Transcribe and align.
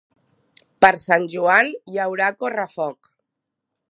Per 0.85 0.89
Sant 1.01 1.27
Joan 1.33 1.69
hi 1.93 2.01
haurà 2.05 2.31
correfoc. 2.45 3.13